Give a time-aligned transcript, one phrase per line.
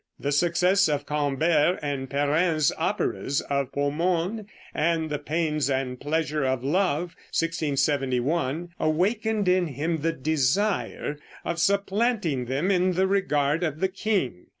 [0.19, 6.63] The success of Cambert and Perrin's operas of "Pomone" and "The Pains and Pleasures of
[6.63, 13.89] Love" (1671) awakened in him the desire of supplanting them in the regard of the
[13.89, 14.47] king.